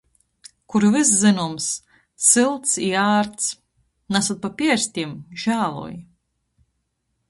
Kur 0.69 0.83
vyss 0.93 1.11
zynoms, 1.23 1.67
sylts 2.29 2.71
i 2.87 2.89
ārts. 3.13 3.53
Nasyt 4.17 4.43
pa 4.47 4.55
pierstim, 4.63 5.17
žāloj. 5.45 5.93